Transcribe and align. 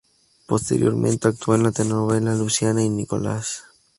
Posteriormente 0.47 1.27
actuó 1.27 1.53
en 1.53 1.61
la 1.61 1.71
telenovela 1.71 2.33
"Luciana 2.33 2.81
y 2.83 2.89
Nicolás". 2.89 3.65